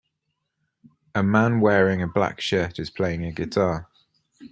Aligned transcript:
A 1.13 1.21
man 1.21 1.59
wearing 1.61 2.01
a 2.01 2.07
black 2.07 2.41
shirt 2.41 2.79
is 2.79 2.89
playing 2.89 3.23
a 3.23 3.31
guitar. 3.31 3.87